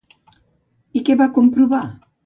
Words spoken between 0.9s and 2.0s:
I què va comprovar?